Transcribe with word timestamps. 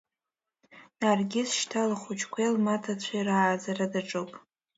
Наргиз 0.99 1.49
шьҭа 1.57 1.81
лхәыҷқәеи 1.91 2.53
лмаҭацәеи 2.55 3.25
рааӡара 3.27 3.85
даҿуп. 3.93 4.31